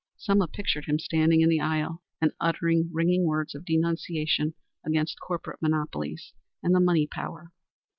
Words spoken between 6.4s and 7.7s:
and the money power.